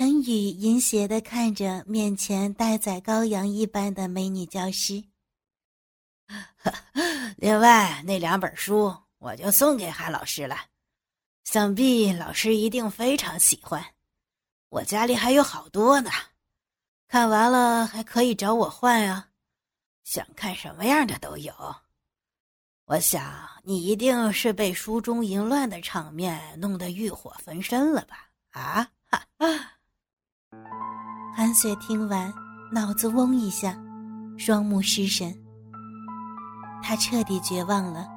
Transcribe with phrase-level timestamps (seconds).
[0.00, 5.04] 陈宇淫邪的看着面前待宰羔羊一般的美女教师。
[7.36, 10.56] 另外那两本书我就送给韩老师了，
[11.44, 13.84] 想必老师一定非常喜欢。
[14.70, 16.10] 我家里还有好多呢，
[17.06, 19.28] 看完了还可以找我换啊，
[20.02, 21.52] 想看什么样的都有。
[22.86, 28.30] 我想你一定是被书中淫乱的场面弄得欲火焚身了吧？
[28.52, 29.26] 啊哈！
[31.34, 32.32] 韩雪听完，
[32.70, 33.74] 脑子嗡一下，
[34.36, 35.34] 双目失神。
[36.82, 38.08] 她彻底绝望了，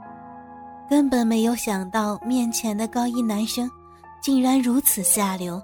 [0.90, 3.70] 根本没有想到面前的高一男生
[4.22, 5.62] 竟然如此下流。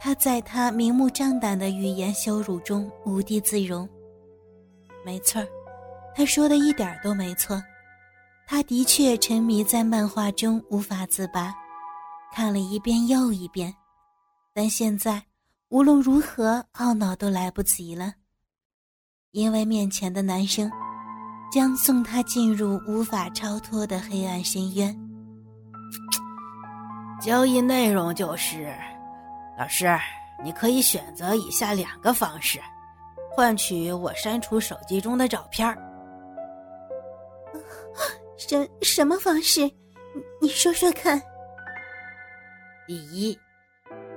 [0.00, 3.88] 他在他明目张胆的语言羞辱中无地自容。
[5.04, 5.48] 没错儿，
[6.14, 7.62] 他说的一点都没错，
[8.46, 11.54] 他的确沉迷在漫画中无法自拔，
[12.34, 13.74] 看了一遍又一遍，
[14.52, 15.22] 但现在
[15.74, 18.14] 无论如何懊恼都来不及了，
[19.32, 20.70] 因为面前的男生
[21.50, 24.96] 将送他进入无法超脱的黑暗深渊。
[27.20, 28.72] 交易内容就是。
[29.58, 29.92] 老师，
[30.44, 32.60] 你可以选择以下两个方式，
[33.32, 35.76] 换取我删除手机中的照片
[38.38, 39.68] 什什么方式？
[40.40, 41.20] 你说说看。
[42.86, 43.36] 第一，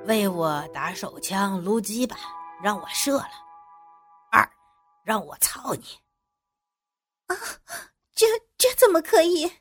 [0.08, 2.16] 为我打手枪撸鸡巴，
[2.64, 3.28] 让我射了；
[4.32, 4.50] 二，
[5.04, 5.84] 让我操你。
[7.26, 7.36] 啊，
[8.16, 8.26] 这
[8.58, 9.52] 这怎么可以？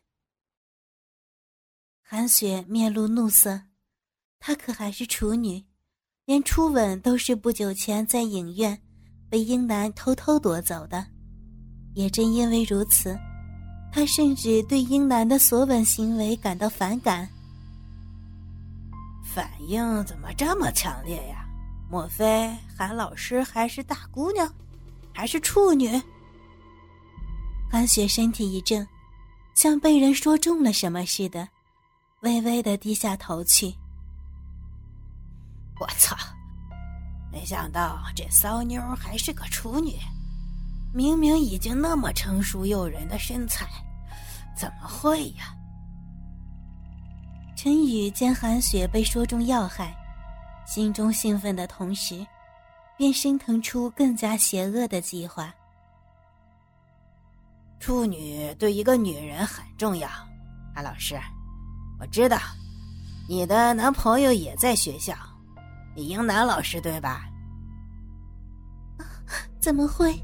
[2.01, 3.61] 韩雪面露怒色。
[4.39, 5.67] 她可还是处女，
[6.27, 8.81] 连初吻都是不久前在影院
[9.29, 11.05] 被英男偷偷夺走的。
[11.95, 13.19] 也正因为如此，
[13.93, 17.29] 她甚至对英男的索吻行为感到反感。
[19.37, 21.47] 反应怎么这么强烈呀？
[21.91, 24.51] 莫非韩老师还是大姑娘，
[25.13, 26.01] 还是处女？
[27.71, 28.89] 韩雪身体一震，
[29.55, 31.47] 像被人说中了什么似的，
[32.23, 33.75] 微微的低下头去。
[35.79, 36.17] 我操！
[37.31, 39.99] 没想到这骚妞还是个处女，
[40.95, 43.67] 明明已经那么成熟诱人的身材，
[44.57, 45.55] 怎么会呀？
[47.57, 49.97] 陈宇见韩雪被说中要害，
[50.67, 52.25] 心中兴奋的同时，
[52.99, 55.53] 便升腾出更加邪恶的计划。
[57.81, 60.07] 处女对一个女人很重要，
[60.75, 61.19] 韩老师，
[61.99, 62.37] 我知道，
[63.27, 65.15] 你的男朋友也在学校。
[65.95, 67.25] 李英男老师对吧？
[69.59, 70.15] 怎么会？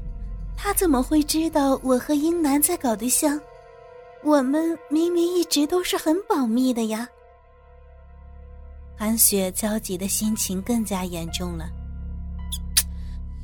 [0.55, 3.41] 他怎么会知道我和英男在搞对象？
[4.23, 7.09] 我们明明一直都是很保密的呀！
[8.97, 11.67] 韩雪焦急的心情更加严重了。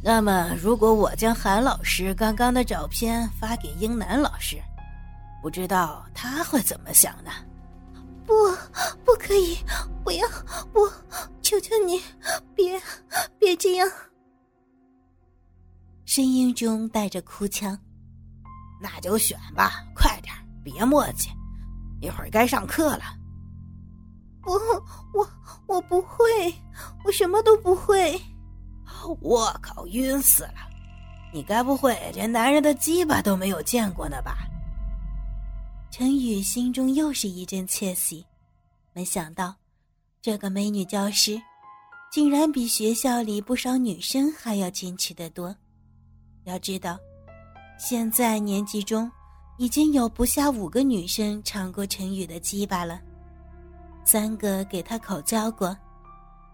[0.01, 4.57] 那么，如果我将韩老师刚刚的照片发给英男老师，
[5.41, 7.31] 不知道他会怎么想呢？
[8.25, 8.33] 不，
[9.03, 9.57] 不可以！
[10.03, 10.27] 不要，
[10.73, 10.89] 我，
[11.41, 12.01] 求求你，
[12.55, 12.81] 别，
[13.37, 13.89] 别这样！
[16.05, 17.77] 声音中带着哭腔。
[18.81, 20.33] 那就选吧，快点，
[20.63, 21.27] 别磨叽，
[21.99, 23.18] 一会儿该上课了。
[24.41, 24.51] 不，
[25.13, 25.29] 我
[25.67, 26.53] 我不会，
[27.03, 28.19] 我什么都不会。
[29.21, 30.55] 我靠，晕死了！
[31.31, 34.37] 你该不会连男人的鸡巴都没有见过呢吧？
[35.91, 38.25] 陈宇心中又是一阵窃喜，
[38.93, 39.55] 没想到，
[40.21, 41.39] 这个美女教师，
[42.11, 45.55] 竟然比学校里不少女生还要矜持得多。
[46.45, 46.97] 要知道，
[47.77, 49.09] 现在年级中
[49.57, 52.99] 已经有不下五个女生尝过陈宇的鸡巴了，
[54.11, 55.77] 三个给他口交过，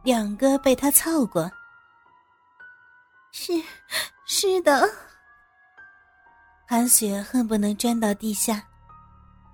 [0.03, 1.49] 两个被他操过。
[3.31, 3.53] 是，
[4.25, 4.85] 是的。
[6.67, 8.61] 韩雪恨不能钻到地下。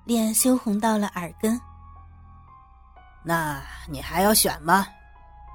[0.03, 1.61] 脸羞红到了耳根。
[3.23, 4.87] 那你还要选吗？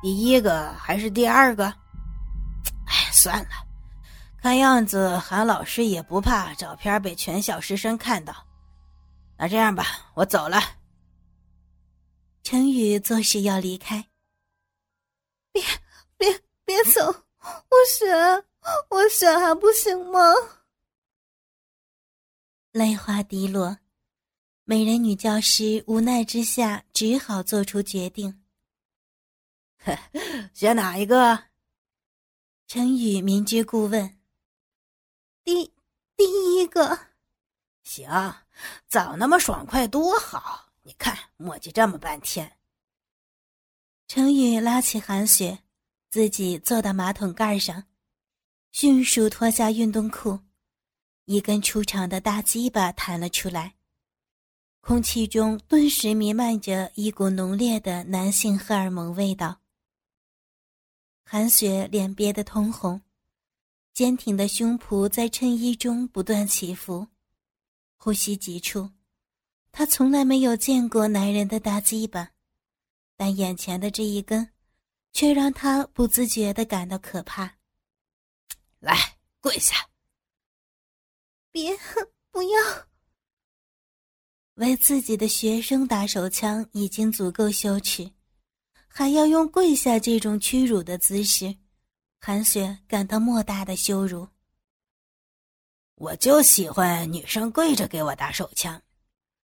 [0.00, 1.66] 第一个还是第二个？
[2.86, 3.50] 哎，算了，
[4.40, 8.32] 看样子韩老师也不怕照片被全校师生看到。
[9.36, 9.84] 那这样吧，
[10.14, 10.60] 我走了。
[12.48, 14.06] 陈宇作势要离开。
[15.50, 15.60] 别
[16.16, 17.04] 别别走！
[17.40, 18.44] 我选
[18.88, 20.20] 我选还不行吗？
[22.70, 23.78] 泪花滴落。
[24.62, 28.40] 美人女教师无奈之下，只好做出决定。
[30.54, 31.46] 选哪一个？
[32.68, 34.20] 陈宇明知故问。
[35.42, 35.74] 第
[36.14, 36.96] 第一个。
[37.82, 38.08] 行，
[38.86, 40.65] 早那么爽快多好！
[40.86, 42.58] 你看，墨迹这么半天。
[44.06, 45.64] 程宇拉起韩雪，
[46.10, 47.82] 自己坐到马桶盖上，
[48.70, 50.38] 迅速脱下运动裤，
[51.24, 53.74] 一根粗长的大鸡巴弹了出来。
[54.80, 59.60] 空气中顿时弥漫着一股浓烈的男性荷尔蒙味道。
[61.24, 63.02] 韩雪脸憋得通红，
[63.92, 67.08] 坚挺的胸脯在衬衣中不断起伏，
[67.96, 68.88] 呼吸急促。
[69.78, 72.30] 她从来没有见过男人的大鸡巴，
[73.14, 74.50] 但眼前的这一根，
[75.12, 77.58] 却让她不自觉的感到可怕。
[78.78, 79.76] 来，跪下！
[81.52, 81.76] 别，
[82.30, 82.58] 不要！
[84.54, 88.10] 为自己的学生打手枪已经足够羞耻，
[88.88, 91.54] 还要用跪下这种屈辱的姿势，
[92.18, 94.26] 韩雪感到莫大的羞辱。
[95.96, 98.82] 我就喜欢女生跪着给我打手枪，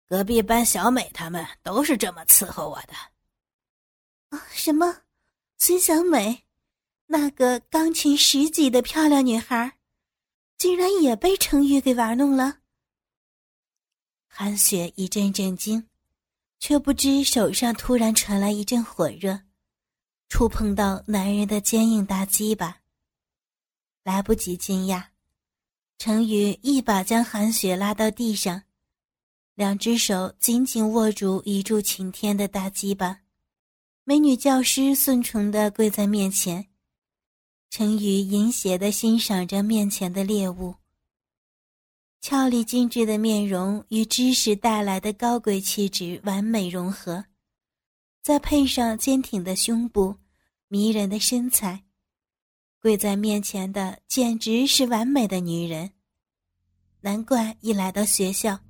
[0.08, 2.94] 隔壁班小美他们都是这么伺候我的。
[4.30, 5.02] 啊，什么？
[5.58, 6.44] 孙小美，
[7.06, 9.78] 那个钢琴十级的漂亮女孩，
[10.56, 12.60] 竟然也被程宇给玩弄了？
[14.26, 15.88] 韩雪一阵震惊，
[16.58, 19.40] 却不知手上突然传来一阵火热，
[20.28, 22.80] 触碰到男人的坚硬大鸡巴。
[24.04, 25.08] 来不及惊讶，
[25.98, 28.62] 程宇一把将韩雪拉到地上，
[29.58, 33.22] 两只手紧紧握住一柱擎天的大鸡巴。
[34.04, 36.68] 美女教师顺从的跪在面前，
[37.68, 40.76] 陈宇淫邪的欣赏着面前的猎物。
[42.20, 47.24] 俏丽精致的面容与知识带来的高贵气质完美融合，
[48.22, 50.14] 再配上坚挺的胸部、
[50.68, 51.82] 迷人的身材，
[52.80, 55.90] 跪在面前的简直是完美的女人。
[57.00, 58.60] 难怪一来到学校，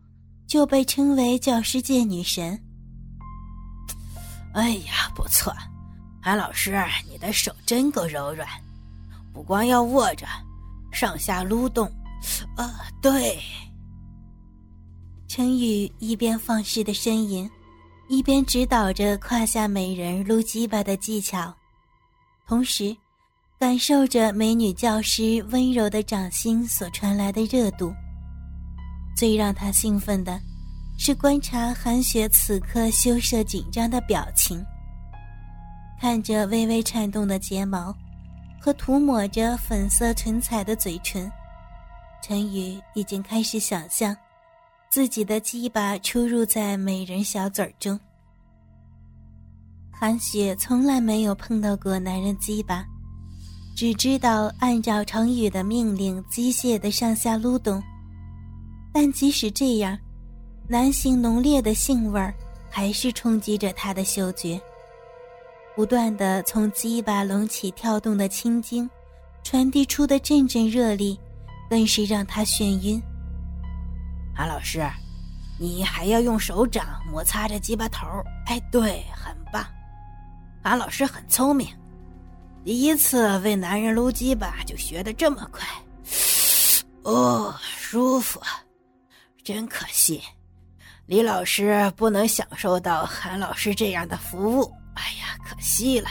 [0.48, 2.58] 就被称为教师界女神。
[4.54, 5.54] 哎呀，不错，
[6.22, 6.74] 韩老师，
[7.08, 8.48] 你的手真够柔软，
[9.32, 10.26] 不光要握着，
[10.90, 11.86] 上下撸动。
[12.56, 13.38] 啊，对。
[15.28, 17.48] 陈宇一边放肆的呻吟，
[18.08, 21.54] 一边指导着胯下美人撸鸡巴的技巧，
[22.46, 22.96] 同时
[23.60, 27.94] 感受着美女教师温柔的掌心所传来的热度。
[29.18, 30.40] 最让他兴奋的，
[30.96, 34.64] 是观察韩雪此刻羞涩紧张的表情，
[36.00, 37.92] 看着微微颤动的睫毛，
[38.60, 41.28] 和涂抹着粉色唇彩的嘴唇。
[42.22, 44.16] 陈宇已经开始想象，
[44.88, 47.98] 自己的鸡巴出入在美人小嘴中。
[49.90, 52.86] 韩雪从来没有碰到过男人鸡巴，
[53.76, 57.82] 只知道按照程宇的命令机械的上下撸动。
[58.92, 59.98] 但即使这样，
[60.68, 62.34] 男性浓烈的性味儿
[62.70, 64.60] 还是冲击着他的嗅觉。
[65.76, 68.88] 不断的从鸡巴隆起跳动的青筋，
[69.44, 71.18] 传递出的阵阵热力。
[71.70, 72.98] 更是让他眩晕。
[74.34, 74.82] 韩老师，
[75.60, 78.06] 你还要用手掌摩擦着鸡巴头
[78.46, 79.62] 哎，对，很棒。
[80.64, 81.68] 韩老师很聪明，
[82.64, 85.68] 第一次为男人撸鸡巴就学的这么快。
[87.02, 88.40] 哦，舒服，
[89.48, 90.20] 真可惜，
[91.06, 94.70] 李老师不能享受到韩老师这样的服务。
[94.92, 96.10] 哎呀，可惜了。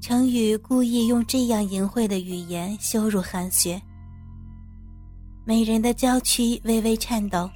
[0.00, 3.78] 程宇故意用这样淫秽的语言羞辱韩雪。
[5.44, 7.50] 美人的娇躯微微颤抖，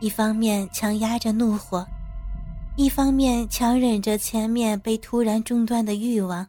[0.00, 1.86] 一方面强压着怒火，
[2.76, 6.44] 一方面强忍着前面被突然中断的欲望。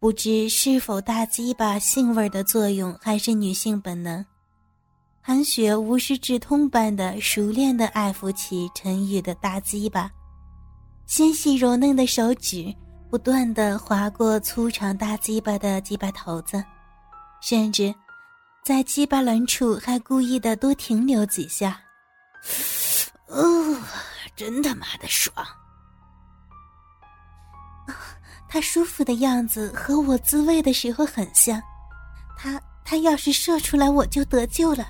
[0.00, 4.26] 不知是否大鸡巴性味的作用，还是女性本能，
[5.24, 10.10] 韩雪无师自通般的熟练的爱抚起陈宇的大鸡巴，
[11.06, 12.74] 纤细柔嫩的手指。
[13.08, 16.64] 不断的划过粗长大鸡巴的鸡巴头子，
[17.42, 17.94] 甚至
[18.64, 21.78] 在鸡巴轮处还故意的多停留几下。
[23.28, 23.78] 哦，
[24.34, 25.34] 真他妈的爽！
[28.48, 31.62] 他舒服的样子和我自慰的时候很像。
[32.34, 34.86] 他他要是射出来，我就得救了。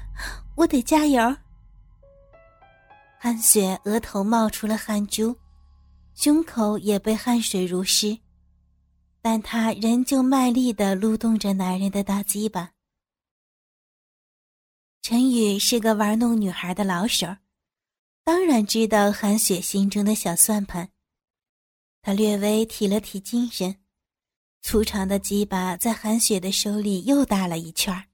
[0.57, 1.37] 我得加油。
[3.19, 5.37] 韩雪额头冒出了汗珠。
[6.15, 8.19] 胸口也被汗水如湿，
[9.23, 12.73] 但她仍旧卖力的撸动着男人的大鸡巴。
[15.01, 17.27] 陈宇是个玩弄女孩的老手，
[18.23, 20.91] 当然知道韩雪心中的小算盘。
[22.03, 23.82] 他略微提了提精神，
[24.63, 28.05] 粗长的鸡巴在韩雪的手里又大了一圈儿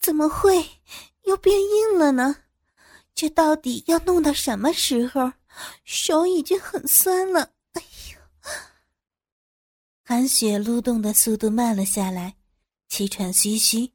[0.00, 0.64] 怎么会
[1.24, 2.36] 又变硬了呢？
[3.14, 5.32] 这到底要弄到什么时候？
[5.84, 7.82] 手已经很酸了，哎
[8.12, 8.18] 呦
[10.04, 12.36] 韩雪撸动的速度慢了下来，
[12.88, 13.90] 气喘吁吁，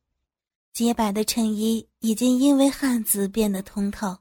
[0.74, 4.18] 洁白的衬衣已经因为汗渍变得通透。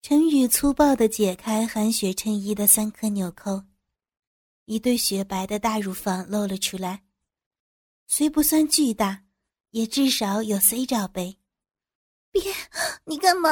[0.00, 3.64] 陈宇粗暴的解开韩雪衬衣的三颗纽扣，
[4.66, 7.02] 一对雪白的大乳房露了出来，
[8.06, 9.24] 虽不算巨大，
[9.70, 11.38] 也至少有 C 罩杯。
[12.30, 12.42] 别，
[13.04, 13.50] 你干嘛？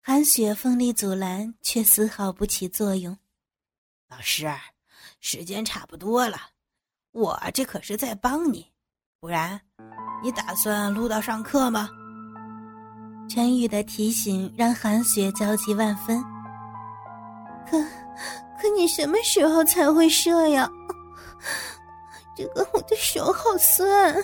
[0.00, 3.16] 韩雪奋力阻拦，却丝毫不起作用。
[4.08, 4.46] 老师。
[5.20, 6.38] 时间差不多了，
[7.10, 8.64] 我这可是在帮你，
[9.18, 9.60] 不然
[10.22, 11.88] 你打算录到上课吗？
[13.28, 16.22] 陈宇的提醒让韩雪焦急万分。
[17.68, 17.82] 可，
[18.60, 20.68] 可你什么时候才会射呀？
[22.36, 24.14] 这个我的手好酸。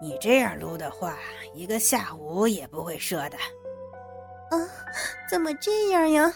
[0.00, 1.16] 你这样撸的话，
[1.54, 3.36] 一个下午也不会射的。
[4.50, 4.58] 啊，
[5.30, 6.32] 怎么这样呀？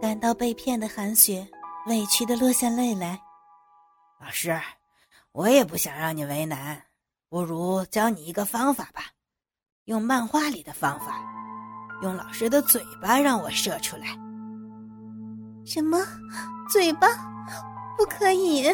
[0.00, 1.46] 感到被骗的韩雪
[1.86, 3.18] 委屈的落下泪来。
[4.20, 4.60] 老师，
[5.32, 6.82] 我也不想让你为难，
[7.28, 9.04] 不如教你一个方法吧，
[9.86, 11.22] 用漫画里的方法，
[12.02, 14.06] 用老师的嘴巴让我射出来。
[15.64, 15.98] 什么？
[16.70, 17.08] 嘴巴？
[17.96, 18.64] 不可以！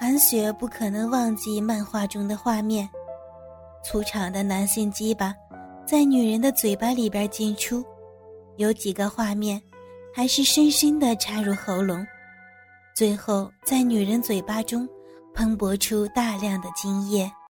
[0.00, 2.88] 韩雪不可能忘记漫画中的画面，
[3.84, 5.34] 粗长的男性鸡巴
[5.86, 7.84] 在女人的嘴巴里边进出。
[8.56, 9.60] 有几个画面，
[10.14, 12.06] 还是深深的插入喉咙，
[12.94, 14.86] 最后在女人嘴巴中
[15.34, 17.32] 喷薄出大量的精液。